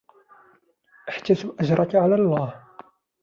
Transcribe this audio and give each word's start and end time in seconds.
احتسب 1.09 1.55
أجرك 1.61 1.95
على 1.95 2.15
الله 2.15 2.63